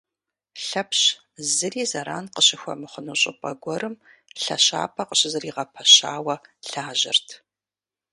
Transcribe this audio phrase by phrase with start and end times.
[0.65, 1.01] Лъэпщ
[1.55, 3.95] зыри зэран къыщыхуэмыхъуну щӏыпӏэ гуэрым
[4.41, 6.35] лъэщапӏэ къыщызэригъэпэщауэ
[6.71, 7.27] лажьэрт.